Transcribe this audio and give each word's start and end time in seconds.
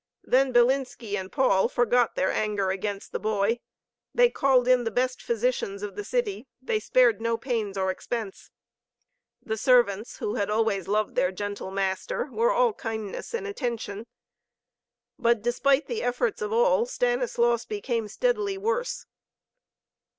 Then 0.23 0.51
Bilinski 0.51 1.15
and 1.15 1.31
Paul 1.31 1.67
forgot 1.67 2.15
their 2.15 2.31
anger 2.31 2.71
against 2.71 3.11
the 3.11 3.19
boy. 3.19 3.59
They 4.15 4.31
called 4.31 4.67
in 4.67 4.83
the 4.83 4.89
best 4.89 5.21
physicians 5.21 5.83
of 5.83 5.95
the 5.95 6.03
city, 6.03 6.47
they 6.59 6.79
spared 6.79 7.21
no 7.21 7.37
pains 7.37 7.77
or 7.77 7.91
expense. 7.91 8.49
The 9.43 9.57
servants, 9.57 10.17
who 10.17 10.37
had 10.37 10.49
always 10.49 10.87
loved 10.87 11.13
this 11.13 11.31
gentle 11.35 11.69
master, 11.69 12.29
were 12.31 12.49
all 12.49 12.73
kindness 12.73 13.35
and 13.35 13.45
attention. 13.45 14.07
But 15.19 15.43
despite 15.43 15.85
the 15.85 16.01
efforts 16.01 16.41
of 16.41 16.51
all, 16.51 16.87
Stanislaus 16.87 17.65
became 17.65 18.07
steadily 18.07 18.57
worse. 18.57 19.05